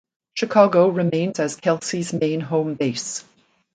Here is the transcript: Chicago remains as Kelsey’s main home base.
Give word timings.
Chicago 0.33 0.87
remains 0.87 1.39
as 1.39 1.55
Kelsey’s 1.57 2.11
main 2.11 2.39
home 2.41 2.73
base. 2.73 3.23